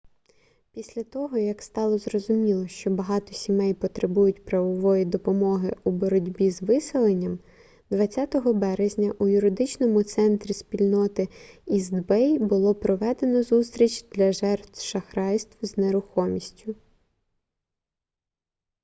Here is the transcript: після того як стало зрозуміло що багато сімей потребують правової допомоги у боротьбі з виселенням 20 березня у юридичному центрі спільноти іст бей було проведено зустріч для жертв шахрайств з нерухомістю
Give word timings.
після 0.71 1.03
того 1.03 1.37
як 1.37 1.61
стало 1.61 1.97
зрозуміло 1.97 2.67
що 2.67 2.89
багато 2.89 3.33
сімей 3.33 3.73
потребують 3.73 4.45
правової 4.45 5.05
допомоги 5.05 5.75
у 5.83 5.91
боротьбі 5.91 6.51
з 6.51 6.61
виселенням 6.61 7.39
20 7.89 8.35
березня 8.45 9.13
у 9.19 9.27
юридичному 9.27 10.03
центрі 10.03 10.53
спільноти 10.53 11.29
іст 11.65 11.93
бей 11.93 12.39
було 12.39 12.75
проведено 12.75 13.43
зустріч 13.43 14.05
для 14.11 14.31
жертв 14.31 14.81
шахрайств 14.81 15.57
з 15.61 15.77
нерухомістю 15.77 16.75